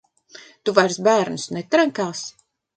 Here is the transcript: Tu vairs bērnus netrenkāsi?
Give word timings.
Tu 0.69 0.73
vairs 0.77 0.97
bērnus 1.09 1.47
netrenkāsi? 1.59 2.29